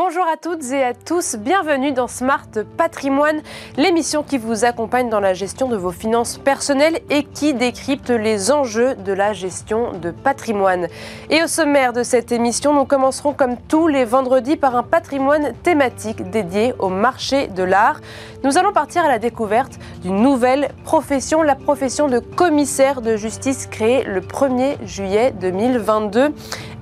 [0.00, 3.40] Bonjour à toutes et à tous, bienvenue dans Smart Patrimoine,
[3.76, 8.52] l'émission qui vous accompagne dans la gestion de vos finances personnelles et qui décrypte les
[8.52, 10.86] enjeux de la gestion de patrimoine.
[11.30, 15.52] Et au sommaire de cette émission, nous commencerons comme tous les vendredis par un patrimoine
[15.64, 18.00] thématique dédié au marché de l'art.
[18.44, 23.66] Nous allons partir à la découverte d'une nouvelle profession, la profession de commissaire de justice
[23.66, 26.32] créée le 1er juillet 2022.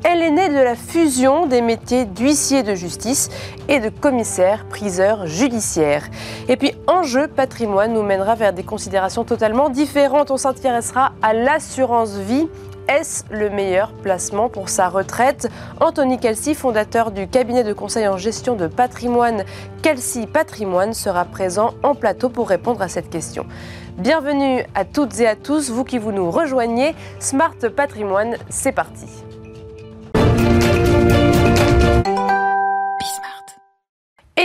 [0.04, 3.28] Elle est née de la fusion des métiers d'huissier de justice
[3.68, 6.08] et de commissaire priseur judiciaire.
[6.48, 10.30] Et puis enjeu patrimoine nous mènera vers des considérations totalement différentes.
[10.30, 12.46] On s'intéressera à l'assurance vie
[12.88, 15.48] est-ce le meilleur placement pour sa retraite?
[15.80, 19.44] Anthony Kelsey, fondateur du cabinet de conseil en gestion de patrimoine
[19.82, 23.44] Kelsey Patrimoine, sera présent en plateau pour répondre à cette question.
[23.98, 26.94] Bienvenue à toutes et à tous, vous qui vous nous rejoignez.
[27.18, 29.25] Smart Patrimoine, c'est parti.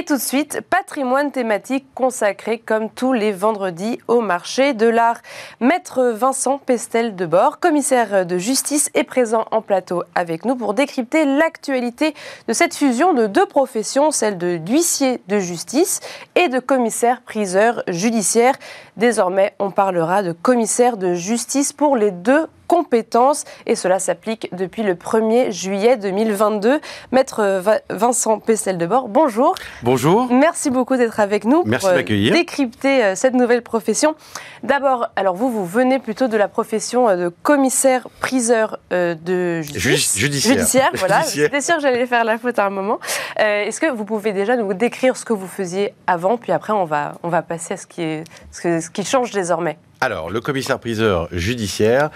[0.02, 5.22] Et tout de suite, patrimoine thématique consacré comme tous les vendredis au marché de l'art.
[5.60, 10.74] Maître Vincent Pestel de Bord, commissaire de justice, est présent en plateau avec nous pour
[10.74, 12.16] décrypter l'actualité
[12.48, 16.00] de cette fusion de deux professions, celle de d'huissier de justice
[16.34, 18.56] et de commissaire-priseur judiciaire.
[18.98, 24.82] Désormais, on parlera de commissaire de justice pour les deux compétences et cela s'applique depuis
[24.82, 26.80] le 1er juillet 2022.
[27.12, 29.56] Maître Vincent Pestel de Bord, bonjour.
[29.84, 30.32] Bonjour.
[30.32, 34.16] Merci beaucoup d'être avec nous Merci pour euh, décrypter euh, cette nouvelle profession.
[34.64, 40.18] D'abord, alors vous, vous venez plutôt de la profession euh, de commissaire-priseur de justice.
[40.18, 40.56] judiciaire.
[40.56, 41.24] Judiciaire, voilà.
[41.34, 43.00] J'étais sûre que j'allais faire la faute à un moment.
[43.36, 46.86] Est-ce que vous pouvez déjà nous décrire ce que vous faisiez avant, puis après on
[46.86, 49.78] va, on va passer à ce qui, est, ce qui change désormais?
[50.04, 52.10] Alors, le commissaire-priseur judiciaire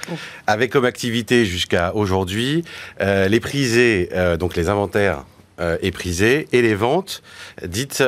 [0.48, 2.66] avait comme activité jusqu'à aujourd'hui
[3.00, 5.24] euh, les prisés, euh, donc les inventaires
[5.60, 7.22] euh, et prisés, et les ventes
[7.64, 8.04] dites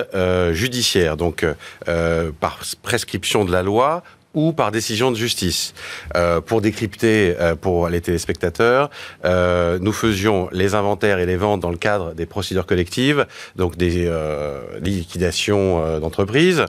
[0.51, 1.45] judiciaires, donc
[1.85, 5.73] par prescription de la loi ou par décision de justice.
[6.15, 8.89] Euh, pour décrypter euh, pour les téléspectateurs,
[9.25, 13.77] euh, nous faisions les inventaires et les ventes dans le cadre des procédures collectives, donc
[13.77, 16.65] des euh, liquidations euh, d'entreprises,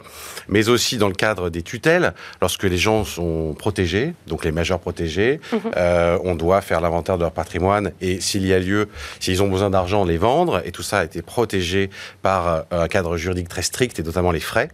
[0.49, 4.81] mais aussi dans le cadre des tutelles, lorsque les gens sont protégés, donc les majeurs
[4.81, 5.61] protégés, mhm.
[6.25, 8.89] on doit faire l'inventaire de leur patrimoine et s'il y a lieu,
[9.21, 11.91] s'ils ont besoin d'argent, les vendre, et tout ça a été protégé
[12.23, 14.71] par un cadre juridique très strict et notamment les frais.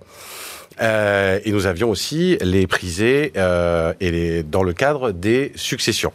[0.81, 6.13] Euh, et nous avions aussi les prisés euh, et les, dans le cadre des successions.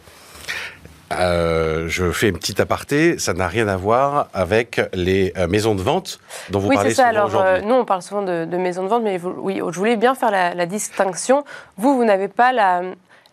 [1.12, 5.82] Euh, je fais une petite aparté, ça n'a rien à voir avec les maisons de
[5.82, 7.08] vente dont vous oui, parlez ça.
[7.10, 7.52] souvent aujourd'hui.
[7.52, 9.96] Euh, nous, on parle souvent de, de, maisons de vente, mais vous, oui, je voulais
[9.96, 11.44] bien faire la, la distinction.
[11.76, 12.82] Vous, vous n'avez pas la,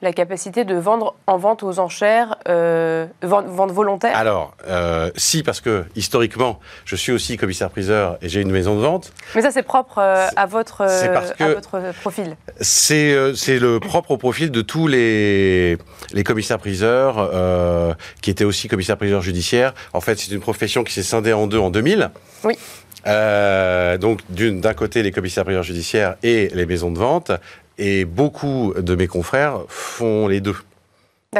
[0.01, 4.15] la capacité de vendre en vente aux enchères, euh, vente, vente, volontaire?
[4.15, 8.81] Alors, euh, si, parce que historiquement, je suis aussi commissaire-priseur et j'ai une maison de
[8.81, 9.11] vente.
[9.35, 13.15] Mais ça, c'est propre euh, à, votre, à votre profil C'est
[13.59, 15.77] le propre au profil de tous les,
[16.13, 17.31] les commissaires-priseurs
[18.21, 19.73] qui étaient aussi commissaires-priseurs judiciaires.
[19.93, 22.11] En fait, c'est une profession qui s'est scindée en deux en 2000.
[22.43, 22.57] Oui.
[23.05, 27.31] Euh, donc d'un côté les commissaires-priseurs judiciaires et les maisons de vente,
[27.77, 30.55] et beaucoup de mes confrères font les deux.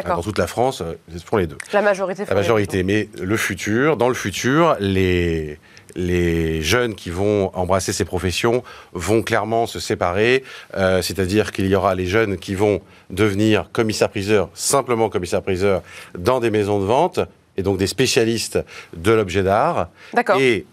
[0.06, 1.58] Dans toute la France, ils font les deux.
[1.74, 2.24] La majorité.
[2.28, 2.84] La majorité.
[2.84, 5.58] Mais le futur, dans le futur, les
[5.96, 10.44] les jeunes qui vont embrasser ces professions vont clairement se séparer.
[10.76, 15.82] Euh, C'est-à-dire qu'il y aura les jeunes qui vont devenir commissaires-priseurs, simplement commissaires-priseurs,
[16.18, 17.20] dans des maisons de vente,
[17.58, 18.60] et donc des spécialistes
[18.96, 19.90] de l'objet d'art.
[20.14, 20.40] D'accord.
[20.40, 20.66] Et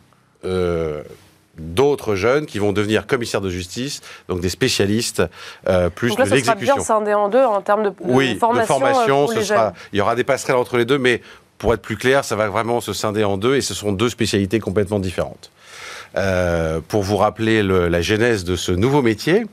[0.45, 1.03] euh,
[1.59, 5.23] d'autres jeunes qui vont devenir commissaires de justice, donc des spécialistes
[5.69, 6.77] euh, plus donc là, de l'exécution.
[6.77, 8.79] Ça sera bien scindé en deux en termes de, de oui, formation.
[8.79, 11.21] De formation euh, ce sera, il y aura des passerelles entre les deux, mais
[11.59, 14.09] pour être plus clair, ça va vraiment se scinder en deux et ce sont deux
[14.09, 15.51] spécialités complètement différentes.
[16.17, 19.45] Euh, pour vous rappeler le, la genèse de ce nouveau métier,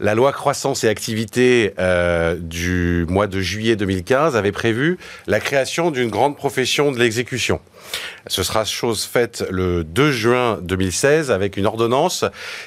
[0.00, 5.90] la loi croissance et activité euh, du mois de juillet 2015 avait prévu la création
[5.90, 7.58] d'une grande profession de l'exécution.
[8.26, 12.24] Ce sera chose faite le 2 juin 2016 avec une ordonnance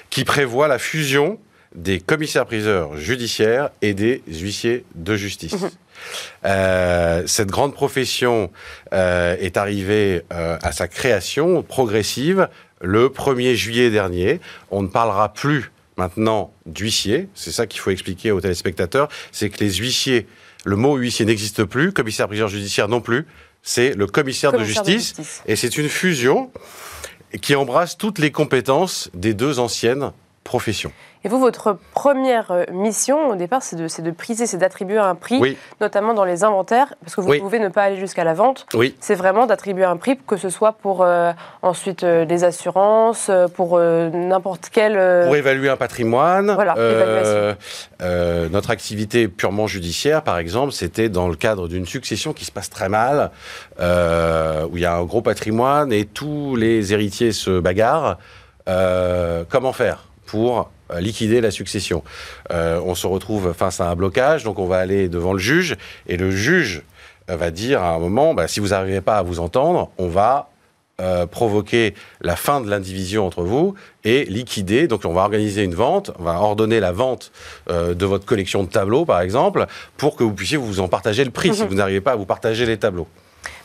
[0.09, 1.39] qui prévoit la fusion
[1.75, 5.53] des commissaires-priseurs judiciaires et des huissiers de justice.
[5.53, 5.67] Mmh.
[6.45, 8.51] Euh, cette grande profession
[8.93, 12.47] euh, est arrivée euh, à sa création progressive
[12.81, 14.39] le 1er juillet dernier.
[14.71, 19.63] On ne parlera plus maintenant d'huissier, c'est ça qu'il faut expliquer aux téléspectateurs, c'est que
[19.63, 20.27] les huissiers,
[20.63, 23.25] le mot huissier n'existe plus, commissaire-priseur judiciaire non plus,
[23.63, 26.51] c'est le commissaire, commissaire de, justice, de justice, et c'est une fusion
[27.41, 30.11] qui embrasse toutes les compétences des deux anciennes
[30.47, 30.91] profession.
[31.25, 35.13] Et vous, votre première euh, mission au départ, c'est de, de, priser, c'est d'attribuer un
[35.13, 38.65] prix, notamment dans les inventaires, parce que vous pouvez ne pas aller jusqu'à la vente.
[38.73, 38.95] Oui.
[39.01, 41.33] C'est vraiment d'attribuer un prix, que ce soit pour euh,
[41.63, 44.93] ensuite euh, des assurances, pour n'importe quel.
[45.25, 46.53] Pour évaluer un patrimoine.
[46.53, 46.75] Voilà,
[48.49, 52.69] notre activité purement judiciaire, par exemple, c'était dans le cadre d'une succession qui se passe
[52.69, 53.31] très mal,
[53.79, 58.17] où il y a un gros patrimoine et tous les héritiers se bagarrent.
[59.49, 60.07] comment faire?
[60.27, 62.03] Pour euh, liquider la succession.
[62.51, 65.75] Euh, on se retrouve face à un blocage, donc on va aller devant le juge,
[66.07, 66.83] et le juge
[67.31, 70.07] euh, va dire à un moment, bah, si vous n'arrivez pas à vous entendre, on
[70.07, 70.49] va
[71.29, 74.87] provoquer la fin de l'indivision entre vous et liquider.
[74.87, 77.31] Donc on va organiser une vente, on va ordonner la vente
[77.69, 81.29] de votre collection de tableaux, par exemple, pour que vous puissiez vous en partager le
[81.29, 81.67] prix, si mhm.
[81.67, 83.05] vous n'arrivez pas à vous partager les tableaux.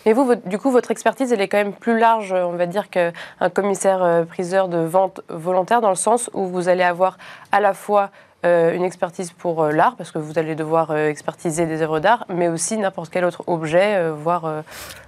[0.07, 2.91] Mais vous, du coup, votre expertise, elle est quand même plus large, on va dire,
[2.91, 3.13] qu'un
[3.53, 7.19] commissaire-priseur euh, de vente volontaire, dans le sens où vous allez avoir
[7.53, 8.11] à la fois
[8.45, 12.27] euh, une expertise pour euh, l'art, parce que vous allez devoir expertiser des œuvres d'art,
[12.29, 14.65] mais aussi n'importe quel autre objet, voire...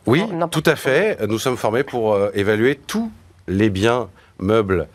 [0.06, 1.18] oui, tout à fait.
[1.26, 3.10] Nous sommes formés pour évaluer tous
[3.48, 4.08] les biens
[4.38, 4.88] meubles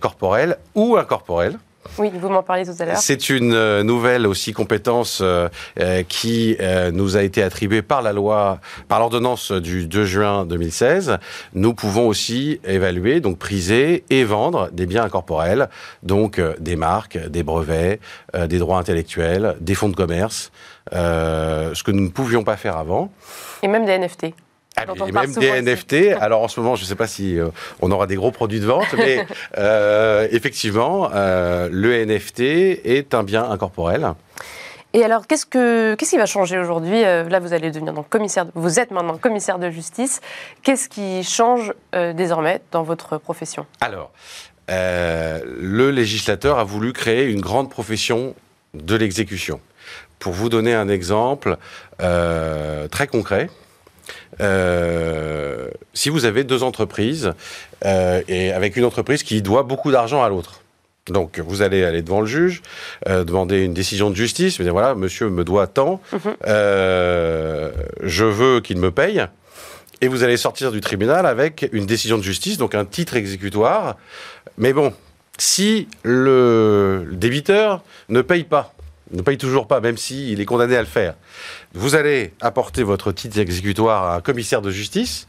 [0.00, 1.58] corporels ou incorporels
[1.98, 2.96] oui, vous m'en parliez tout à l'heure.
[2.98, 5.48] C'est une euh, nouvelle aussi compétence euh,
[5.80, 6.56] euh, qui
[6.92, 11.18] nous a été attribuée par la loi, par l'ordonnance du 2 juin 2016.
[11.54, 15.68] Nous pouvons aussi évaluer, donc priser et vendre des biens incorporels,
[16.02, 18.00] donc des marques, des brevets,
[18.34, 20.50] des droits intellectuels, des fonds de commerce,
[20.92, 23.10] ce que nous ne pouvions pas faire avant.
[23.62, 24.34] Et même des NFT.
[24.86, 26.16] Ah, et même des NFT.
[26.20, 27.48] Alors en ce moment, je ne sais pas si euh,
[27.80, 29.26] on aura des gros produits de vente, mais
[29.58, 34.12] euh, effectivement, euh, le NFT est un bien incorporel.
[34.94, 38.46] Et alors, qu'est-ce, que, qu'est-ce qui va changer aujourd'hui Là, vous allez devenir donc commissaire,
[38.54, 40.22] vous êtes maintenant commissaire de justice.
[40.62, 43.66] Qu'est-ce qui change désormais dans votre profession?
[43.82, 44.10] Alors,
[44.68, 48.34] le législateur a voulu créer une grande profession
[48.72, 49.60] de l'exécution.
[50.20, 51.58] Pour vous donner un exemple
[51.98, 53.50] très concret,
[54.40, 57.32] euh, si vous avez deux entreprises
[57.84, 60.62] euh, et avec une entreprise qui doit beaucoup d'argent à l'autre.
[61.06, 62.60] Donc, vous allez aller devant le juge,
[63.08, 66.34] euh, demander une décision de justice, vous dire voilà, monsieur me doit tant, mhm.
[68.02, 69.24] je veux qu'il me paye.
[70.00, 73.96] Et vous allez sortir du tribunal avec une décision de justice, donc un titre exécutoire.
[74.56, 74.92] Mais bon,
[75.38, 78.74] si le débiteur ne paye pas,
[79.12, 81.14] ne paye toujours pas, même s'il est condamné à le faire.
[81.74, 85.26] Vous allez apporter votre titre exécutoire à un commissaire de justice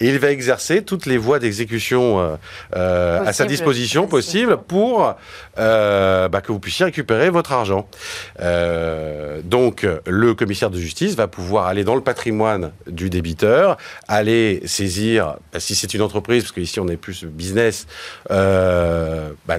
[0.00, 2.36] et il va exercer toutes les voies d'exécution euh,
[2.76, 5.14] euh, à sa disposition possible pour
[5.58, 7.88] euh, bah, que vous puissiez récupérer votre argent.
[9.44, 13.76] donc le commissaire de justice va pouvoir aller dans le patrimoine du débiteur,
[14.08, 17.86] aller saisir, bah, si c'est une entreprise, parce qu'ici on est plus business,
[18.28, 19.58] bah,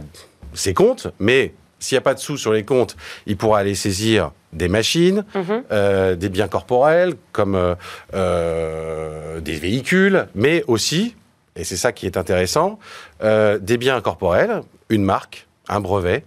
[0.53, 2.95] ses comptes, mais s'il n'y a pas de sous sur les comptes,
[3.25, 5.63] il pourra aller saisir des machines, mhm.
[5.71, 7.75] euh, des biens corporels, comme euh,
[8.13, 11.15] euh, des véhicules, mais aussi,
[11.57, 12.79] et c'est ça qui est intéressant,
[13.21, 16.23] des biens corporels, une marque, un brevet,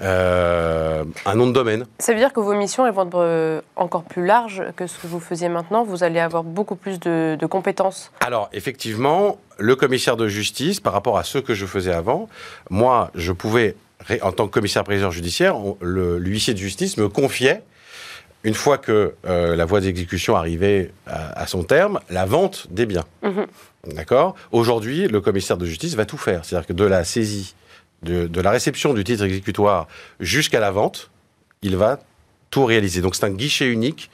[0.00, 1.86] un nom de domaine.
[1.98, 5.20] Ça veut dire que vos missions vont être encore plus larges que ce que vous
[5.20, 5.84] faisiez maintenant.
[5.84, 8.12] Vous allez avoir beaucoup plus de, de compétences.
[8.20, 12.28] Alors, effectivement, le commissaire de justice, par rapport à ce que je faisais avant,
[12.70, 13.74] moi, je pouvais
[14.22, 17.62] en tant que commissaire-priseur judiciaire, l'huissier de justice me confiait,
[18.44, 23.04] une fois que euh, la voie d'exécution arrivait à, son terme, la vente des biens.
[23.22, 23.46] Mhm.
[23.94, 24.36] D'accord?
[24.52, 26.44] Aujourd'hui, le commissaire de justice va tout faire.
[26.44, 27.54] C'est-à-dire que de la saisie,
[28.02, 29.88] de, la réception du titre exécutoire
[30.20, 31.10] jusqu'à la vente,
[31.62, 31.98] il va
[32.50, 33.00] tout réaliser.
[33.00, 34.10] Donc c'est un guichet unique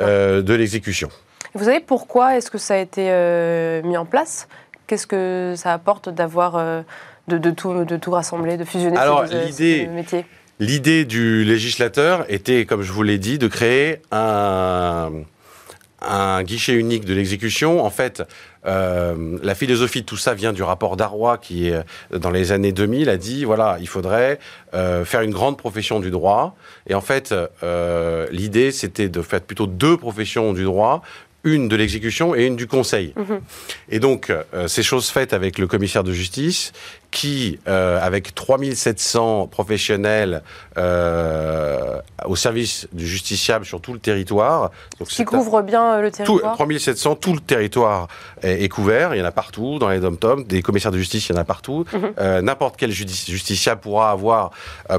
[0.00, 1.08] euh, de l'exécution.
[1.54, 4.46] Vous savez pourquoi est-ce que ça a été euh, mis en place?
[4.86, 6.84] Qu'est-ce que ça apporte d'avoir
[7.28, 10.24] de, tout, de tout rassembler, de fusionner Alors, ces, métiers
[10.60, 15.10] L'idée du législateur était, comme je vous l'ai dit, de créer un,
[16.00, 17.84] un guichet unique de l'exécution.
[17.84, 18.22] En fait,
[18.66, 21.84] euh, la philosophie de tout ça vient du rapport d'Arroy qui, est,
[22.16, 24.38] dans les années 2000, a dit voilà, il faudrait
[24.74, 26.54] euh, faire une grande profession du droit.
[26.86, 31.02] Et en fait, euh, l'idée, c'était de faire plutôt deux professions du droit
[31.44, 33.12] une de l'exécution et une du conseil.
[33.16, 33.40] Mhm.
[33.88, 36.72] Et donc, euh, ces choses faites avec le commissaire de justice,
[37.12, 40.42] qui, euh, avec 3700 professionnels
[40.78, 44.70] euh, au service du justiciable sur tout le territoire.
[44.98, 48.08] Donc qui couvre bien le territoire 3700, tout le territoire
[48.42, 49.14] est, couvert.
[49.14, 50.44] Il y en a partout, dans les dom-toms.
[50.44, 51.84] Des commissaires de justice, il y en a partout.
[51.92, 52.40] Mhm.
[52.40, 54.50] N'importe quel justiciable pourra avoir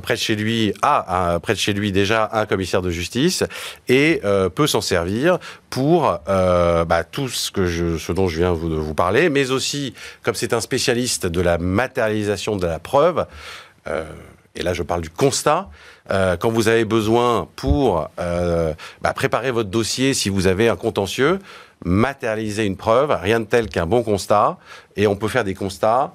[0.04, 3.44] près de chez lui, a près de chez lui déjà un commissaire de justice
[3.90, 4.22] et
[4.54, 5.40] peut s'en servir
[5.74, 9.32] pour euh, bah, tout ce, que je, ce dont je viens vous, de vous parler,
[9.32, 11.58] mais aussi, comme c'est un spécialiste de la
[12.04, 13.26] matérialisation de la preuve,
[14.56, 15.70] et là je parle du constat,
[16.10, 21.40] quand vous avez besoin pour bah, préparer votre dossier, si vous avez un contentieux,
[21.86, 24.58] matérialiser une preuve, rien de tel qu'un bon constat,
[24.96, 26.14] et on peut faire des constats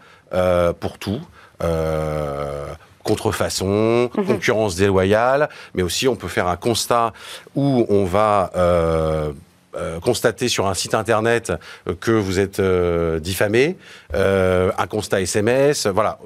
[0.81, 1.21] pour tout.
[1.63, 2.67] Euh,
[3.03, 4.27] contrefaçon, mhm.
[4.27, 7.15] concurrence déloyale, mais aussi on peut faire un constat
[7.55, 9.33] où on va euh,
[9.77, 11.53] euh, constater sur un site internet
[12.01, 13.77] que vous êtes euh, diffamé,
[14.13, 16.19] un constat SMS, voilà.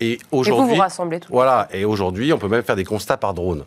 [0.00, 1.32] Et aujourd'hui, vous vous rassemblez tout.
[1.32, 1.68] Voilà.
[1.72, 3.64] Et aujourd'hui, on peut même faire des constats par drone.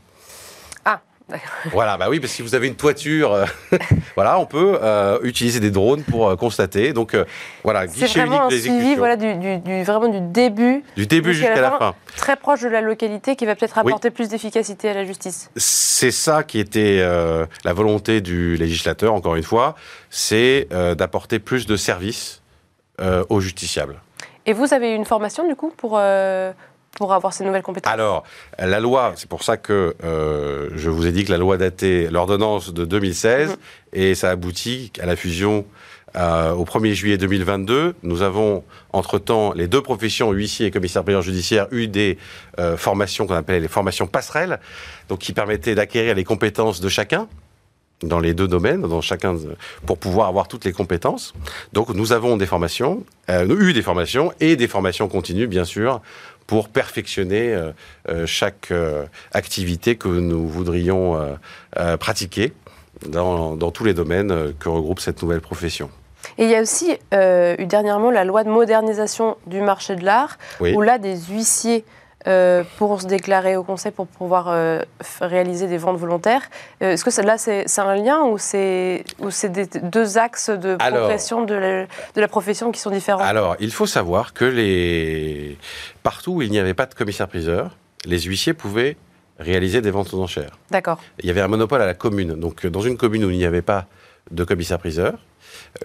[1.72, 3.46] Voilà, bah oui, parce que si vous avez une toiture, euh,
[4.16, 6.94] voilà, on peut euh, utiliser des drones pour euh, constater.
[6.94, 7.16] Donc
[7.64, 11.72] voilà, guichet unique un suivi, voilà, du, du, vraiment du début, du début jusqu'à la,
[11.72, 15.50] fin, très proche de la localité, qui va peut-être apporter plus d'efficacité à la justice.
[15.58, 19.14] C'est ça qui était la volonté du législateur.
[19.14, 19.76] Encore une fois,
[20.10, 22.42] c'est d'apporter plus de services
[23.30, 24.02] aux justiciables.
[24.46, 26.00] Et vous avez une formation du coup pour
[26.98, 28.24] pour avoir ces nouvelles compétences Alors,
[28.58, 32.10] la loi, c'est pour ça que euh, je vous ai dit que la loi datait
[32.12, 33.56] l'ordonnance de 2016 mhm.
[33.94, 35.66] et ça aboutit à la fusion
[36.16, 37.94] euh, au 1er juillet 2022.
[38.02, 38.64] Nous avons,
[38.94, 42.18] entre-temps, les deux professions, huissier et commissaire prieur judiciaire, eu des
[42.60, 44.60] euh, formations qu'on appelait les formations passerelles,
[45.08, 47.28] donc qui permettaient d'acquérir les compétences de chacun
[48.04, 49.36] dans les deux domaines, dans chacun
[49.86, 51.34] pour pouvoir avoir toutes les compétences.
[51.74, 56.02] Donc nous avons des formations, euh, eu des formations et des formations continues bien sûr
[56.48, 57.72] pour perfectionner euh,
[58.10, 61.38] euh, chaque euh, activité que nous voudrions
[62.00, 62.54] pratiquer
[63.06, 65.92] dans, tous les domaines que regroupe cette nouvelle profession.
[66.38, 70.38] Et il y a aussi eu dernièrement la loi de modernisation du marché de l'art,
[70.60, 71.84] où là, des huissiers
[72.28, 74.82] euh, pour se déclarer au conseil pour pouvoir euh,
[75.22, 76.42] réaliser des ventes volontaires.
[76.82, 79.06] Euh, est-ce que là, c'est un lien ou c'est
[79.84, 83.24] deux axes de progression de, la, profession qui sont différents?
[83.24, 85.58] Alors, il faut savoir que les...
[86.04, 88.98] partout où il n'y avait pas de commissaire-priseur, les huissiers pouvaient
[89.40, 90.58] réaliser des ventes aux enchères.
[90.70, 91.00] D'accord.
[91.20, 92.34] Il y avait un monopole à la commune.
[92.34, 93.86] Donc, dans une commune où il n'y avait pas
[94.32, 95.14] de commissaire-priseur,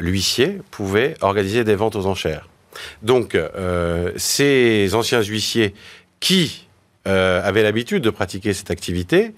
[0.01, 2.49] l'huissier pouvait organiser des ventes aux enchères.
[3.03, 3.39] Donc,
[4.17, 5.75] ces anciens huissiers
[6.23, 6.69] qui
[7.09, 9.35] euh, avaient l'habitude de pratiquer cette activité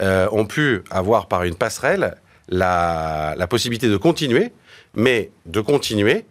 [0.00, 2.14] euh, ont pu avoir par une passerelle
[2.48, 4.52] la, possibilité de continuer,
[4.94, 6.24] mais de continuer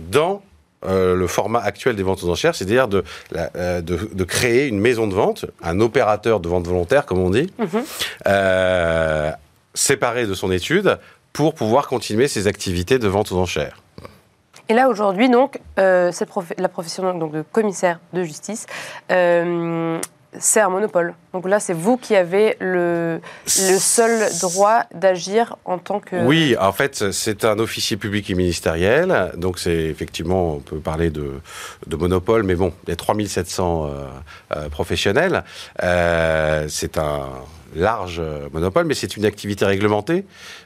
[0.00, 0.42] dans
[0.84, 5.14] euh, le format actuel des ventes aux enchères, c'est-à-dire de, de, créer une maison de
[5.14, 9.32] vente, un opérateur de vente volontaire, comme on dit, mhm.
[9.74, 10.98] séparé de son étude,
[11.32, 13.81] pour pouvoir continuer ses activités de vente aux enchères.
[14.68, 16.12] Et là, aujourd'hui, donc, euh,
[16.58, 18.66] la profession donc, de commissaire de justice,
[19.10, 19.98] euh,
[20.38, 21.14] c'est un monopole.
[21.34, 26.24] Donc là, c'est vous qui avez le, seul droit d'agir en tant que...
[26.24, 29.32] Oui, en fait, c'est un officier public et ministériel.
[29.36, 31.40] Donc c'est effectivement, on peut parler de,
[31.94, 33.90] monopole, mais bon, a 3700
[34.56, 35.44] euh, professionnels.
[35.78, 37.28] c'est un
[37.74, 40.24] large euh, monopole, mais c'est une activité réglementée,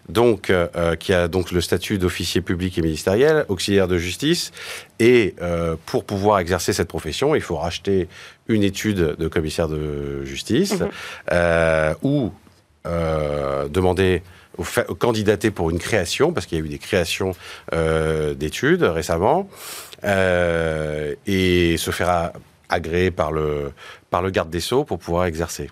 [0.09, 4.53] donc euh, euh, qui a donc le statut d'officier public et ministériel, auxiliaire de justice,
[4.99, 5.35] et
[5.85, 8.09] pour pouvoir exercer cette profession, il faut racheter
[8.49, 11.95] une étude de commissaire de justice mhm.
[12.03, 12.33] ou
[12.85, 14.23] demander
[14.99, 17.33] candidater pour une création, parce qu'il y a eu des créations
[17.73, 19.51] d'études récemment,
[20.03, 22.33] et se faire
[22.71, 23.73] agréer par le,
[24.09, 25.71] par le garde des Sceaux pour pouvoir exercer.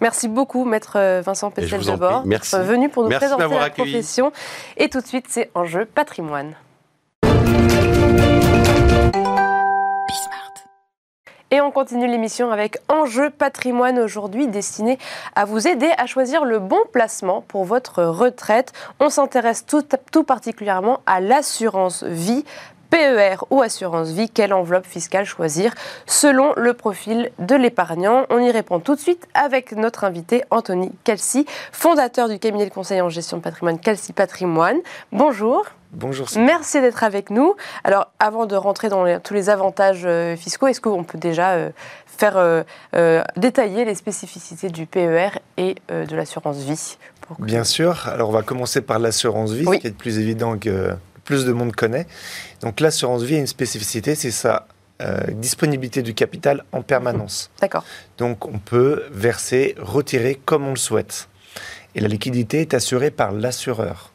[0.00, 4.32] Merci beaucoup, maître euh, Vincent Pestel d'abord, d'être venu pour nous présenter la profession.
[4.76, 6.54] Et tout de suite, c'est Enjeu patrimoine.
[11.52, 14.98] Et on continue l'émission avec Enjeu patrimoine aujourd'hui destiné
[15.36, 18.72] à vous aider à choisir le bon placement pour votre retraite.
[18.98, 22.44] On s'intéresse tout, tout, particulièrement à l'assurance vie
[22.90, 25.74] PER ou assurance vie, quelle enveloppe fiscale choisir
[26.06, 30.92] selon le profil de l'épargnant On y répond tout de suite avec notre invité Anthony
[31.04, 34.78] Calci, fondateur du cabinet de conseil en gestion de patrimoine Calci Patrimoine.
[35.12, 35.64] Bonjour.
[35.92, 36.28] Bonjour.
[36.36, 37.54] Merci d'être avec nous.
[37.84, 41.70] Alors, avant de rentrer dans tous les avantages euh, fiscaux, est-ce qu'on peut déjà euh,
[42.06, 46.98] faire euh, détailler les spécificités du PER et de l'assurance vie
[47.38, 48.08] Bien sûr.
[48.08, 50.94] Alors, on va commencer par l'assurance vie, qui est plus évident que
[51.26, 52.06] plus de monde connaît.
[52.62, 54.66] Donc l'assurance vie a une spécificité, c'est sa
[55.02, 57.50] euh, disponibilité du capital en permanence.
[57.60, 57.84] D'accord.
[58.16, 61.28] Donc on peut verser, retirer comme on le souhaite.
[61.94, 64.12] Et la liquidité est assurée par l'assureur.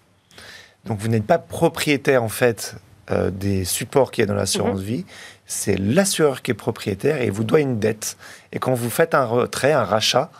[0.85, 2.75] Donc vous n'êtes pas propriétaire en fait
[3.11, 4.85] euh, des supports qu'il y a dans l'assurance mhm.
[4.85, 5.05] vie.
[5.45, 8.17] C'est l'assureur qui est propriétaire et il vous doit une dette.
[8.51, 10.31] Et quand vous faites un retrait, un rachat,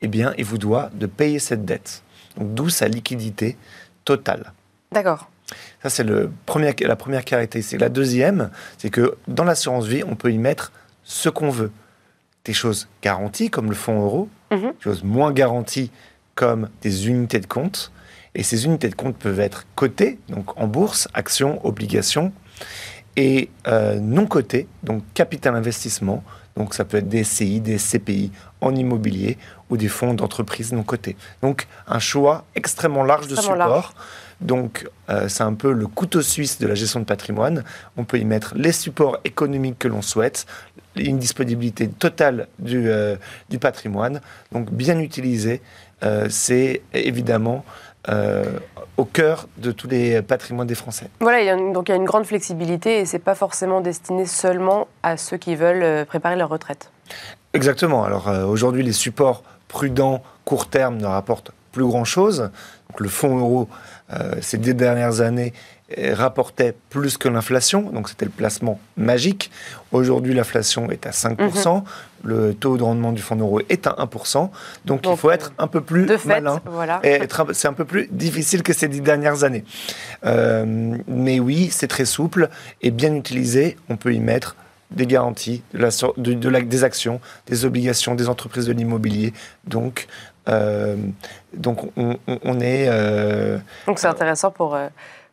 [0.00, 2.02] eh bien, il vous doit de payer cette dette.
[2.38, 3.56] Donc d'où sa liquidité
[4.04, 4.52] totale.
[4.92, 5.28] D'accord.
[5.82, 7.80] Ça, c'est la première caractéristique.
[7.80, 10.72] La deuxième, c'est que dans l'assurance vie, on peut y mettre
[11.04, 11.70] ce qu'on veut.
[12.46, 14.60] des choses garanties comme le fonds euro, Mhm.
[14.72, 15.90] des choses moins garanties
[16.34, 17.92] comme des unités de compte.
[18.34, 22.32] Et ces unités de compte peuvent être cotées, donc en bourse, actions, obligations,
[23.16, 26.24] et euh, non cotées, donc capital investissement.
[26.56, 28.32] Donc ça peut être des SCI, des CPI
[28.62, 29.36] en immobilier
[29.68, 31.16] ou des fonds d'entreprise non cotés.
[31.42, 33.94] Donc un choix extrêmement large de supports.
[34.40, 37.62] Donc euh, c'est un peu le couteau suisse de la gestion de patrimoine.
[37.96, 40.46] On peut y mettre les supports économiques que l'on souhaite,
[40.96, 43.16] une disponibilité totale du, euh,
[43.50, 44.20] du patrimoine.
[44.52, 45.60] Donc bien utilisé,
[46.02, 47.64] euh, c'est évidemment
[48.08, 48.44] euh,
[48.96, 51.08] au cœur de tous les patrimoines des Français.
[51.20, 53.34] Voilà, il y a une- donc il y a une grande flexibilité et c'est pas
[53.34, 56.90] forcément destiné seulement à ceux qui veulent préparer leur retraite.
[57.52, 58.04] Exactement.
[58.04, 62.50] Alors euh, aujourd'hui, les supports prudents, court terme, ne rapportent plus grand-chose.
[62.98, 63.68] Le fonds euro,
[64.12, 65.52] euh, ces deux dernières années,
[65.98, 67.82] euh, rapportait plus que l'inflation.
[67.90, 69.50] Donc c'était le placement magique.
[69.92, 71.82] Aujourd'hui, l'inflation est à 5%.
[72.22, 74.50] Le taux de rendement du fonds euro est à 1%.
[74.84, 76.60] Donc, il faut être un peu plus De fait, malin.
[76.66, 77.00] voilà.
[77.52, 79.64] C'est un peu plus difficile que ces dix dernières années.
[80.26, 82.50] Euh, mais oui, c'est très souple
[82.82, 83.76] et bien utilisé.
[83.88, 84.54] On peut y mettre
[84.90, 89.32] des garanties, de la, de, de la- des actions, des obligations, des entreprises de l'immobilier.
[89.64, 90.08] Donc,
[91.54, 94.88] donc on, est euh, Donc c'est intéressant pour, euh,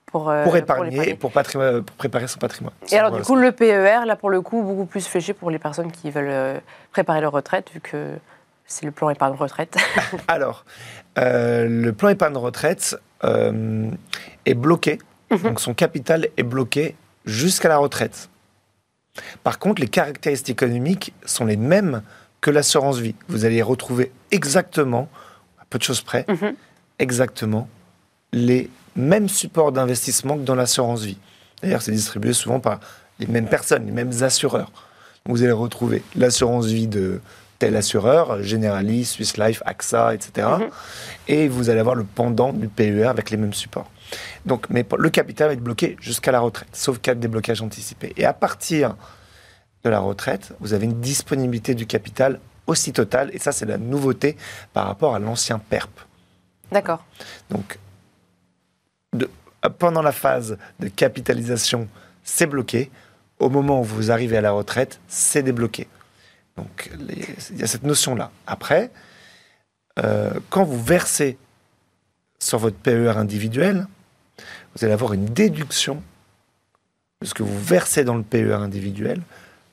[0.08, 2.74] pour, euh, pour épargner, pour, patrimoine- pour préparer son patrimoine.
[2.92, 3.24] Et alors Voilà.
[3.24, 6.12] du coup, le PER, là pour le coup, beaucoup plus fléché pour les personnes qui
[6.12, 6.60] veulent euh,
[6.92, 8.14] préparer leur retraite, vu que
[8.66, 9.76] c'est le plan épargne retraite.
[10.28, 10.66] Alors,
[11.18, 13.90] euh, le plan épargne retraite euh,
[14.46, 15.40] est bloqué, Mhm.
[15.40, 16.96] donc son capital est bloqué
[17.26, 18.30] jusqu'à la retraite.
[19.44, 22.02] Par contre, les caractéristiques économiques sont les mêmes
[22.48, 23.14] que l'assurance vie.
[23.28, 25.10] Vous allez retrouver exactement,
[25.60, 26.54] à peu de choses près, Mhm.
[26.98, 27.68] exactement
[28.32, 31.18] les mêmes supports d'investissement que dans l'assurance vie.
[31.62, 32.80] D'ailleurs, c'est distribué souvent par
[33.20, 34.72] les mêmes personnes, les mêmes assureurs.
[35.26, 37.20] Vous allez retrouver l'assurance vie de
[37.60, 40.48] tel assureur, Generali, Swiss Life, AXA, etc.
[40.60, 40.70] Mhm.
[41.28, 43.92] Et vous allez avoir le pendant du PER avec les mêmes supports.
[44.46, 48.14] Donc, mais le capital va être bloqué jusqu'à la retraite, sauf cas de déblocage anticipé.
[48.16, 48.96] Et à partir
[49.88, 53.30] de la retraite, vous avez une disponibilité du capital aussi totale.
[53.34, 54.36] Et ça, c'est la nouveauté
[54.74, 55.90] par rapport à l'ancien PERP.
[56.72, 57.06] D'accord.
[57.50, 57.80] Donc,
[59.14, 59.30] de-
[59.80, 61.88] pendant la phase de capitalisation,
[62.24, 62.92] c'est bloqué.
[63.40, 65.88] Au moment où vous arrivez à la retraite, c'est débloqué.
[66.58, 66.92] Donc,
[67.52, 68.32] il y a cette notion-là.
[68.46, 68.92] Après,
[70.04, 71.38] euh, quand vous versez
[72.40, 73.88] sur votre PER individuel,
[74.76, 76.04] vous allez avoir une déduction
[77.22, 79.22] de ce que vous versez dans le PER individuel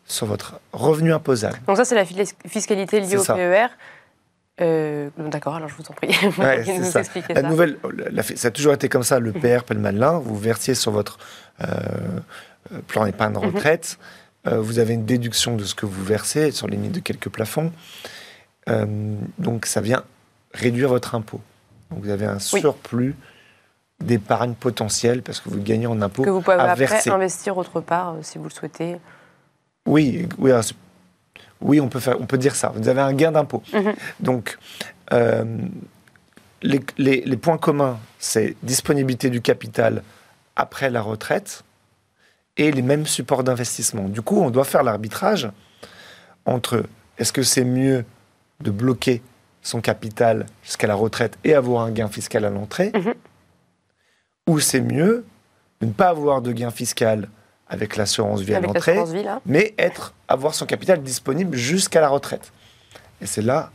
[0.07, 1.59] sur votre revenu imposable.
[1.67, 3.25] Donc ça, c'est la fis- fiscalité liée au.
[3.25, 3.67] PER.
[4.61, 6.09] Euh, D'accord, alors je vous en prie.
[6.39, 7.03] Ouais, Vous ça.
[7.31, 7.43] La ça.
[7.49, 7.77] nouvelle,
[8.13, 11.19] la- ça a toujours été comme ça, le PR Pellemanlin, vous versiez sur votre
[11.61, 11.67] euh,
[12.73, 13.47] euh, plan d'épargne Mhm.
[13.47, 13.99] retraite,
[14.47, 17.31] euh, vous avez une déduction de ce que vous versez sur les limites de quelques
[17.31, 17.73] plafonds,
[19.39, 20.05] donc ça vient
[20.53, 21.41] réduire votre impôt.
[21.91, 22.61] Donc vous avez un Oui.
[22.61, 23.15] surplus
[24.01, 27.11] d'épargne potentielle parce que vous gagnez en impôt Que vous pouvez à après verser.
[27.11, 28.97] investir autre part si vous le souhaitez.
[29.87, 30.75] Oui, oui, c'est-
[31.61, 32.69] oui, on peut faire, on peut dire ça.
[32.75, 33.63] Vous avez un gain d'impôt.
[33.73, 33.95] Mhm.
[34.21, 34.59] Donc,
[35.13, 35.45] euh,
[36.63, 40.03] les, les- les points communs, c'est disponibilité du capital
[40.57, 41.65] après la retraite
[42.57, 44.09] et les mêmes supports d'investissement.
[44.09, 45.51] Du coup, on doit faire l'arbitrage
[46.47, 46.85] entre
[47.19, 48.05] est-ce que c'est mieux
[48.61, 49.23] de bloquer
[49.63, 53.15] son capital jusqu'à la retraite et avoir un gain fiscal à l'entrée, Mhm.
[54.47, 55.25] ou c'est mieux
[55.81, 57.29] de ne pas avoir de gain fiscal
[57.69, 58.95] avec l'assurance vie à l'entrée,
[59.47, 62.53] mais être, avoir son capital disponible jusqu'à la retraite.
[63.21, 63.71] Et c'est là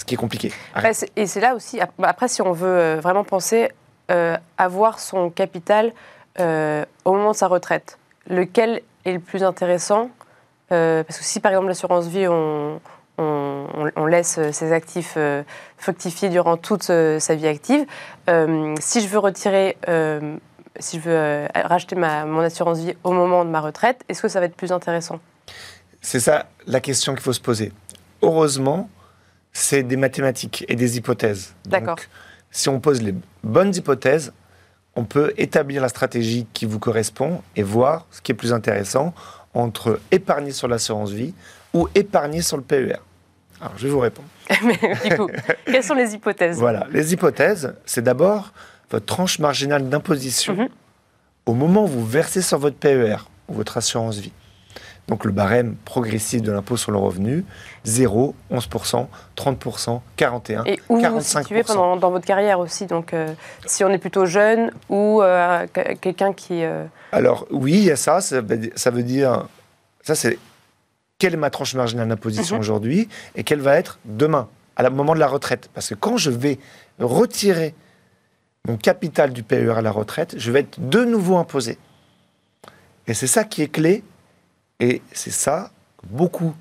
[0.00, 0.52] ce qui est compliqué.
[0.92, 3.70] C'est- et c'est là aussi, ap- après, si on veut euh, vraiment penser
[4.10, 5.92] euh, avoir son capital
[6.40, 10.10] euh, au moment de sa retraite, lequel est le plus intéressant
[10.72, 12.80] Euh, Parce que si, par exemple, l'assurance vie, on,
[13.18, 15.16] on- laisse ses actifs
[15.76, 17.84] fructifier durant toute sa vie active,
[18.80, 19.76] si je veux retirer,
[20.78, 24.22] si je veux euh, racheter ma, mon assurance vie au moment de ma retraite, est-ce
[24.22, 25.20] que ça va être plus intéressant?
[26.00, 27.72] C'est ça la question qu'il faut se poser.
[28.22, 28.90] Heureusement,
[29.52, 31.54] c'est des mathématiques et des hypothèses.
[31.66, 31.96] D'accord.
[32.50, 34.32] Si on pose les bonnes hypothèses,
[34.96, 39.14] on peut établir la stratégie qui vous correspond et voir ce qui est plus intéressant
[39.54, 41.34] entre épargner sur l'assurance vie
[41.72, 42.96] ou épargner sur le PER.
[43.60, 44.28] Alors, je vais vous répondre.
[44.64, 45.28] Mais du coup,
[45.64, 46.58] quelles sont les hypothèses?
[46.58, 48.52] Voilà, les hypothèses, c'est d'abord
[48.94, 50.68] votre tranche marginale d'imposition Mhm.
[51.46, 53.16] au moment où vous versez sur votre PER
[53.48, 54.32] ou votre assurance vie.
[55.08, 57.44] Donc le barème progressif de l'impôt sur le revenu,
[57.84, 61.40] 0, 11%, 30%, 41%, Et où vous vous 45%.
[61.42, 62.86] situez pendant, dans votre carrière aussi.
[62.86, 63.34] Donc, euh,
[63.66, 66.64] si on est plutôt jeune ou euh, que- quelqu'un qui.
[66.64, 69.46] euh, Alors oui, il y a ça, ça veut dire- ça veut dire,
[70.02, 70.38] ça c'est
[71.18, 72.60] quelle est ma tranche marginale d'imposition Mhm.
[72.60, 75.68] aujourd'hui et quelle va être demain, à la moment de la retraite.
[75.74, 76.58] Parce que quand je vais
[76.98, 77.74] retirer
[78.66, 81.78] mon capital du PER à la retraite, je vais être de nouveau imposé.
[83.06, 84.02] Et c'est ça qui est clé.
[84.80, 86.54] Et c'est ça que beaucoup,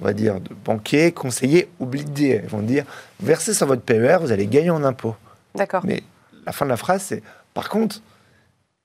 [0.00, 2.40] on va dire, de banquiers, conseillers oublient de dire.
[2.42, 2.84] Ils vont dire,
[3.20, 5.14] versez sur votre PER, vous allez gagner en impôts.
[5.54, 5.82] D'accord.
[5.84, 6.02] Mais
[6.46, 7.22] la fin de la phrase, c'est
[7.54, 8.00] par contre,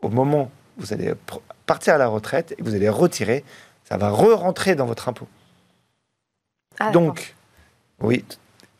[0.01, 1.13] au moment où vous allez
[1.65, 3.43] partir à la retraite et que vous allez retirer,
[3.85, 5.27] ça va re-rentrer dans votre impôt.
[6.79, 6.91] Ah.
[6.91, 7.35] Donc,
[8.01, 8.25] oui.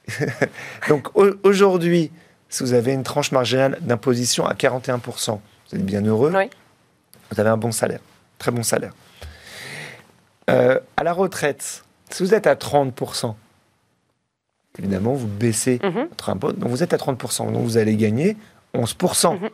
[0.90, 2.12] Donc au- aujourd'hui,
[2.52, 5.40] si vous avez une tranche marginale d'imposition à 41%,
[5.72, 6.50] vous êtes bien heureux, Oui.
[7.32, 8.02] vous avez un bon salaire,
[8.38, 8.94] très bon salaire.
[10.50, 13.36] Euh, à la retraite, si vous êtes à 30%,
[14.78, 16.08] évidemment, vous baissez Mhm.
[16.10, 18.36] votre impôt, donc vous êtes à 30%, donc vous allez gagner
[18.74, 19.36] 11%.
[19.40, 19.50] Mhm.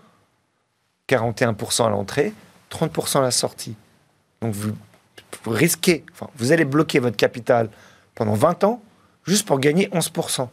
[1.07, 2.33] 41% à l'entrée,
[2.69, 3.75] 30% à la sortie.
[4.41, 4.71] Donc vous,
[5.43, 7.69] vous risquez, enfin, vous allez bloquer votre capital
[8.15, 8.81] pendant 20 ans
[9.25, 10.49] juste pour gagner 11%.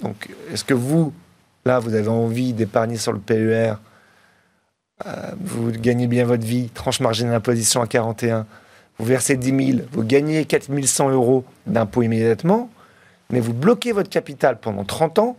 [0.00, 1.12] Donc est-ce que vous,
[1.64, 3.74] là, vous avez envie d'épargner sur le PER
[5.06, 8.46] euh, Vous gagnez bien votre vie, tranche marginale d'imposition à 41,
[8.98, 12.70] vous versez 10 000, vous gagnez 4 100 euros d'impôt immédiatement,
[13.30, 15.36] mais vous bloquez votre capital pendant 30 ans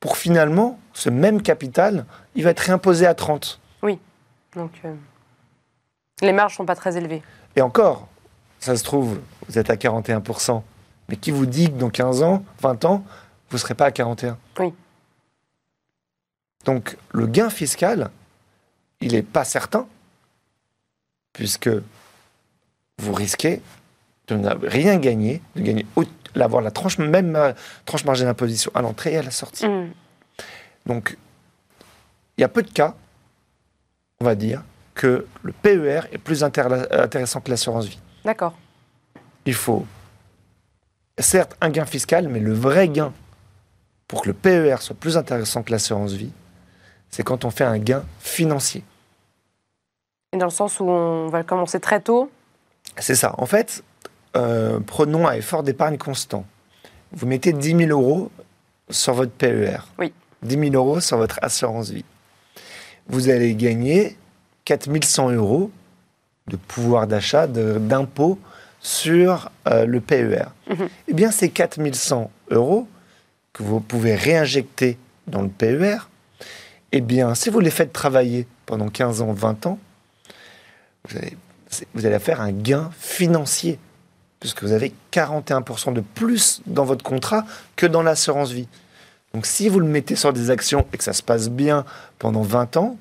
[0.00, 3.60] pour finalement, ce même capital, il va être réimposé à 30.
[4.54, 4.94] Donc, euh,
[6.20, 7.22] les marges sont pas très élevées.
[7.56, 8.08] Et encore,
[8.60, 10.62] ça se trouve, vous êtes à 41%,
[11.08, 13.04] mais qui vous dit que dans 15 ans, 20 ans,
[13.52, 14.72] vous ne serez pas à 41 Oui.
[16.64, 18.10] Donc le gain fiscal,
[19.02, 19.86] il n'est pas certain,
[21.34, 21.68] puisque
[22.98, 23.60] vous risquez
[24.28, 25.86] de ne rien gagner, de gagner
[26.34, 27.52] d'avoir la tranche, même euh,
[27.84, 29.68] tranche marginale d'imposition à l'entrée et à la sortie.
[29.68, 29.90] Mhm.
[30.86, 31.18] Donc,
[32.38, 32.94] il y a peu de cas,
[34.20, 34.62] on va dire,
[34.94, 37.98] que le PER est plus intér- intéressant que l'assurance vie.
[38.24, 38.56] D'accord.
[39.44, 39.84] Il faut,
[41.18, 43.12] certes, un gain fiscal, mais le vrai gain
[44.12, 46.32] pour que le PER soit plus intéressant que l'assurance vie,
[47.08, 48.84] c'est quand on fait un gain financier.
[50.34, 52.30] Et dans le sens où on va commencer très tôt.
[52.98, 53.34] C'est ça.
[53.38, 53.82] En fait,
[54.36, 56.44] euh, prenons un effort d'épargne constant.
[57.12, 58.30] Vous mettez 10 000 euros
[58.90, 59.78] sur votre PER.
[59.98, 60.12] Oui.
[60.42, 62.04] 10 000 euros sur votre assurance vie.
[63.08, 64.18] Vous allez gagner
[64.66, 65.70] 4 100 euros
[66.48, 68.38] de pouvoir d'achat, d'impôt
[68.78, 70.48] sur euh, le PER.
[70.68, 70.88] Mhm.
[71.08, 72.86] Eh bien, ces 4 100 euros
[73.52, 75.98] que vous pouvez réinjecter dans le PER,
[76.92, 79.78] eh bien, si vous les faites travailler pendant 15 ans, 20 ans,
[81.08, 81.36] vous allez,
[81.94, 83.78] vous allez faire un gain financier,
[84.40, 87.44] puisque vous avez 41% de plus dans votre contrat
[87.76, 88.68] que dans l'assurance vie.
[89.32, 91.84] Donc si vous le mettez sur des actions et que ça se passe bien
[92.18, 92.98] pendant 20 ans,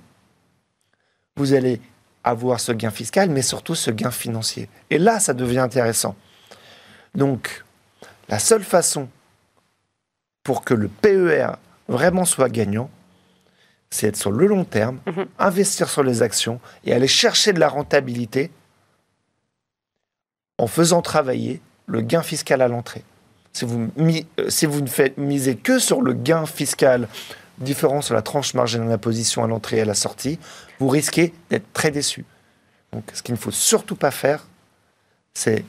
[1.36, 1.82] vous allez
[2.24, 4.70] avoir ce gain fiscal, mais surtout ce gain financier.
[4.90, 6.16] Et là, ça devient intéressant.
[7.16, 7.64] Donc,
[8.30, 9.10] la seule façon
[10.44, 11.52] pour que le PER
[11.88, 12.90] vraiment soit gagnant,
[13.90, 15.26] c'est être sur le long terme, Mhm.
[15.38, 18.50] investir sur les actions et aller chercher de la rentabilité
[20.58, 23.04] en faisant travailler le gain fiscal à l'entrée.
[23.54, 27.08] Si vous, euh, si vous ne faites misez que sur le gain fiscal
[27.58, 30.40] différent sur la tranche marginale d'imposition à l'entrée et à la sortie,
[30.80, 32.26] vous risquez d'être très déçu.
[32.94, 34.48] Donc, ce qu'il ne faut surtout pas faire,
[35.34, 35.66] c'est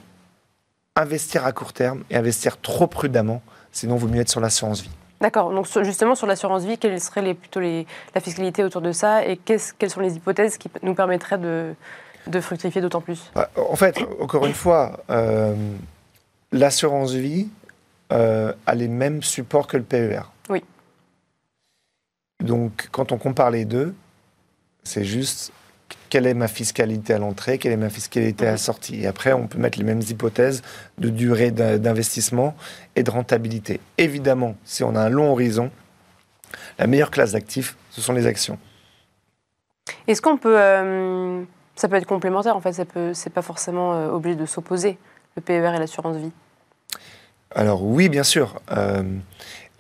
[0.97, 4.91] investir à court terme et investir trop prudemment, sinon vous mieux être sur l'assurance vie.
[5.21, 5.51] D'accord.
[5.53, 9.25] Donc justement sur l'assurance vie, quelle serait les, plutôt les, la fiscalité autour de ça
[9.27, 11.75] et qu'est-ce- quelles sont les hypothèses qui nous permettraient de,
[12.27, 13.31] de fructifier d'autant plus?
[13.35, 15.55] Bah, En fait, encore une fois, euh,
[16.51, 17.49] l'assurance vie
[18.13, 20.23] euh, a les mêmes supports que le PER.
[20.51, 20.63] Oui.
[22.45, 23.95] Donc, quand on compare les deux,
[24.83, 25.53] c'est juste
[26.09, 29.03] quelle est ma fiscalité à l'entrée, quelle est ma fiscalité à la sortie.
[29.03, 30.63] Et après, on peut mettre les mêmes hypothèses
[30.99, 32.55] de durée d'in- d'investissement
[32.97, 33.81] et de rentabilité.
[33.99, 35.71] Évidemment, si on a un long horizon,
[36.79, 38.59] la meilleure classe d'actifs, ce sont les actions.
[40.07, 40.59] Est-ce qu'on peut.
[40.59, 41.43] euh,
[41.75, 44.99] ça peut être complémentaire en fait, ça peut, c'est pas forcément euh, obligé de s'opposer,
[45.37, 46.31] le PER et l'assurance vie?
[47.55, 48.61] Alors oui, bien sûr.
[48.71, 49.03] Euh,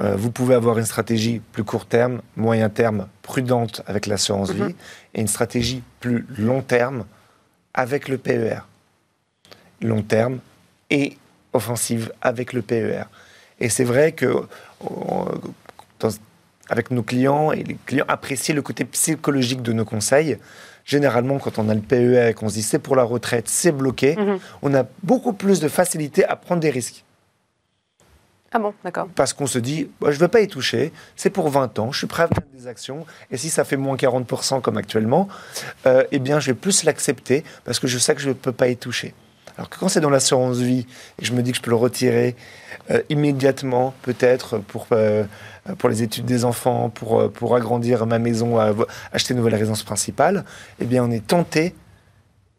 [0.01, 4.67] vous pouvez avoir une stratégie plus court terme, moyen terme, prudente avec l'assurance Mhm.
[4.69, 4.75] vie,
[5.15, 7.05] et une stratégie plus long terme
[7.75, 8.61] avec le PER.
[9.81, 10.39] Long terme
[10.91, 11.17] et
[11.53, 13.05] offensive avec le PER.
[13.61, 14.47] Et c'est vrai que
[14.81, 15.27] on-
[16.01, 16.09] dans-
[16.69, 20.39] avec nos clients, et les clients apprécient le côté psychologique de nos conseils.
[20.85, 23.71] Généralement, quand on a le PER et qu'on se dit c'est pour la retraite, c'est
[23.73, 24.39] bloqué, Mhm.
[24.63, 27.05] on a beaucoup plus de facilité à prendre des risques
[28.53, 29.09] Ah bon, d'accord.
[29.15, 31.91] parce qu'on se dit, bah, je ne vais pas y toucher, c'est pour 20 ans,
[31.91, 35.29] je suis prêt à faire des actions, et si ça fait moins 40% comme actuellement,
[35.87, 38.53] euh, eh bien, je vais plus l'accepter parce que je sais que je ne peux
[38.53, 39.15] pas y toucher.
[39.57, 40.87] Alors que quand c'est dans l'assurance vie
[41.21, 42.37] et je me dis que je peux le retirer
[42.91, 45.25] euh, immédiatement, peut-être pour, euh,
[45.79, 48.59] pour les études des enfants, pour, pour agrandir ma maison,
[49.12, 50.45] acheter une nouvelle résidence principale,
[50.81, 51.75] eh bien on est tenté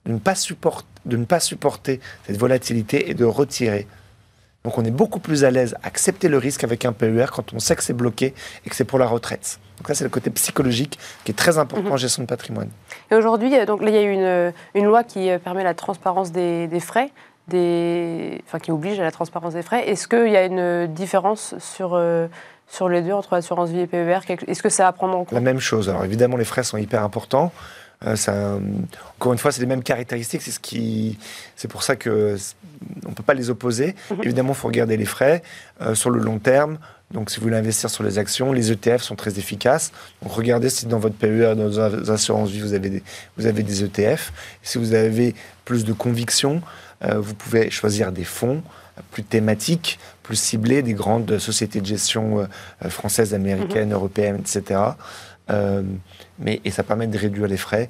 [0.06, 3.88] de ne pas, supporter, de ne pas supporter cette volatilité et de retirer.
[4.64, 7.54] Donc on est beaucoup plus à l'aise à accepter le risque avec un PER quand
[7.54, 8.34] on sait que c'est bloqué
[8.66, 9.60] et que c'est pour la retraite.
[9.78, 11.94] Donc ça, c'est le côté psychologique qui est très important mhm.
[11.94, 12.70] en gestion de patrimoine.
[13.12, 15.74] Et aujourd'hui, donc là, il y a eu une, une, loi qui euh, permet la
[15.74, 17.12] transparence des, des frais,
[17.50, 19.90] des, enfin qui oblige à la transparence des frais.
[19.90, 22.28] Est-ce qu'il y a une différence sur euh,
[22.68, 25.34] sur les deux entre assurance vie et PER Est-ce que ça à prendre en compte?
[25.34, 25.90] La même chose.
[25.90, 27.52] Alors évidemment, les frais sont hyper importants.
[28.06, 28.58] Euh, ça,
[29.18, 30.42] encore une fois, c'est les mêmes caractéristiques.
[30.42, 31.18] C'est ce qui,
[31.56, 32.38] c'est pour ça que
[33.06, 33.96] on peut pas les opposer.
[34.12, 34.18] Mhm.
[34.24, 35.42] Évidemment, il faut regarder les frais
[35.94, 36.78] sur le long terme.
[37.14, 39.92] Donc, si vous voulez investir sur les actions, les ETF sont très efficaces.
[40.22, 43.04] Donc, regardez si dans votre PER, dans vos assurances vie, vous avez des,
[43.38, 44.34] vous avez des ETF.
[44.64, 46.62] Si vous avez plus de conviction,
[47.06, 48.64] euh, vous pouvez choisir des fonds
[49.12, 53.96] plus thématiques, plus ciblés, des grandes sociétés de gestion euh, françaises, américaines, mhm.
[53.96, 54.80] européennes, etc.
[55.50, 55.84] Euh,
[56.40, 57.90] mais, et ça permet de réduire les frais.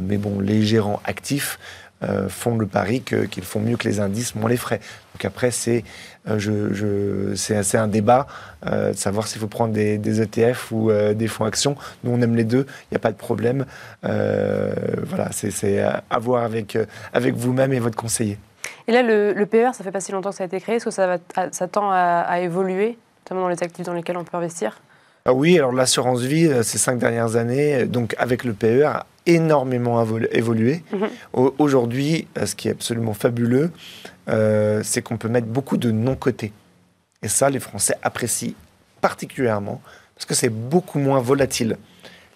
[0.00, 1.58] mais bon, les gérants actifs
[2.02, 4.80] euh, font le pari qu'ils font mieux que les indices, moins les frais.
[5.14, 5.84] Donc après, c'est
[6.28, 8.26] euh, je, un débat
[8.66, 11.76] euh, de savoir s'il faut prendre des, ETF ou des fonds actions.
[12.02, 13.66] Nous, on aime les deux, il n'y a pas de problème.
[14.02, 16.76] voilà, c'est à voir avec,
[17.12, 18.38] avec vous-même et votre conseiller.
[18.88, 20.76] Et là, le, PER, ça fait pas si longtemps que ça a été créé.
[20.76, 24.80] Est-ce que ça, tend à évoluer, notamment dans les actifs dans lesquels on peut investir?
[25.24, 28.86] Ah oui, alors l'assurance vie, euh, ces cinq dernières années, euh, donc avec le PER,
[28.86, 30.82] a énormément évolué.
[30.92, 31.52] Mhm.
[31.58, 33.70] Aujourd'hui, euh, ce qui est absolument fabuleux,
[34.82, 36.52] c'est qu'on peut mettre beaucoup de non-cotés.
[37.22, 38.54] Et ça, les Français apprécient
[39.00, 39.80] particulièrement
[40.16, 41.76] parce que c'est beaucoup moins volatile.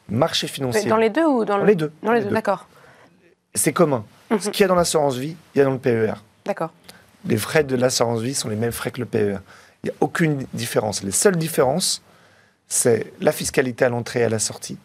[0.08, 0.88] Marché financier.
[0.88, 2.68] Dans les deux ou dans, les deux Dans les, deux, d'accord.
[3.54, 4.04] C'est commun.
[4.30, 4.40] Mhm.
[4.40, 6.14] Ce qu'il y a dans l'assurance vie, il y a dans le PER.
[6.44, 6.70] D'accord.
[7.26, 9.38] Les frais de l'assurance vie sont les mêmes frais que le PER.
[9.82, 11.02] Il n'y a aucune différence.
[11.02, 12.02] Les seules différences,
[12.68, 14.78] c'est la fiscalité à l'entrée et à la sortie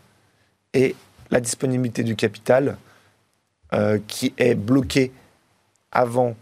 [0.74, 0.96] et
[1.30, 2.78] la disponibilité du capital
[3.74, 5.12] euh, qui est bloqué
[5.91, 6.36] avant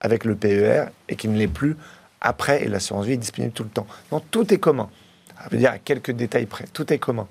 [0.00, 1.76] avec le PER et qui ne l'est plus
[2.20, 3.86] après et l'assurance vie est disponible tout le temps.
[4.10, 4.88] Donc tout est commun.
[5.36, 7.26] Ça veut dire à quelques détails près, tout est commun.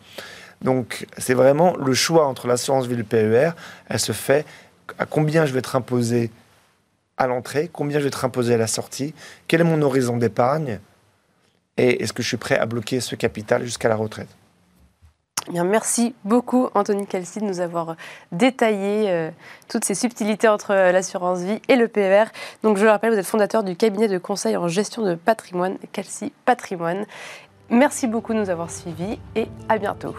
[0.62, 3.52] Donc c'est vraiment le choix entre l'assurance vie et le PER,
[3.88, 4.46] elle se fait
[4.98, 6.32] à combien je vais être imposé
[7.18, 9.14] à l'entrée, combien je vais être imposé à la sortie,
[9.48, 10.80] quel est mon horizon d'épargne,
[11.78, 14.30] et est-ce que je suis prêt à bloquer ce capital jusqu'à la retraite?
[15.48, 17.96] Eh Bien, merci beaucoup Anthony Calci de nous avoir
[18.32, 19.32] détaillé euh,
[19.70, 22.26] toutes ces subtilités entre euh, l'assurance vie et le PER.
[22.62, 25.78] Donc je le rappelle, vous êtes fondateur du cabinet de conseil en gestion de patrimoine
[25.92, 27.06] Calci Patrimoine.
[27.70, 30.14] Merci beaucoup de nous avoir suivis et à bientôt.